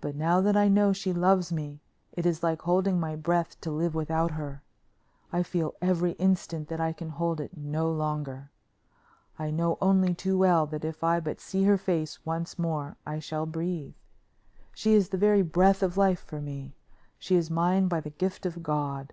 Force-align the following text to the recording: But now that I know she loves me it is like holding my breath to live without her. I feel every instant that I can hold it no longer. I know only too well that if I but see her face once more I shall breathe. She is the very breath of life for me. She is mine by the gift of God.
But 0.00 0.14
now 0.14 0.40
that 0.42 0.56
I 0.56 0.68
know 0.68 0.92
she 0.92 1.12
loves 1.12 1.50
me 1.52 1.80
it 2.12 2.24
is 2.24 2.40
like 2.40 2.62
holding 2.62 3.00
my 3.00 3.16
breath 3.16 3.60
to 3.62 3.72
live 3.72 3.96
without 3.96 4.30
her. 4.30 4.62
I 5.32 5.42
feel 5.42 5.74
every 5.82 6.12
instant 6.22 6.68
that 6.68 6.80
I 6.80 6.92
can 6.92 7.08
hold 7.08 7.40
it 7.40 7.56
no 7.56 7.90
longer. 7.90 8.52
I 9.40 9.50
know 9.50 9.76
only 9.82 10.14
too 10.14 10.38
well 10.38 10.66
that 10.66 10.84
if 10.84 11.02
I 11.02 11.18
but 11.18 11.40
see 11.40 11.64
her 11.64 11.76
face 11.78 12.24
once 12.24 12.60
more 12.60 12.96
I 13.04 13.18
shall 13.18 13.44
breathe. 13.44 13.94
She 14.72 14.94
is 14.94 15.08
the 15.08 15.18
very 15.18 15.42
breath 15.42 15.82
of 15.82 15.96
life 15.96 16.20
for 16.20 16.40
me. 16.40 16.76
She 17.18 17.34
is 17.34 17.50
mine 17.50 17.88
by 17.88 17.98
the 17.98 18.10
gift 18.10 18.46
of 18.46 18.62
God. 18.62 19.12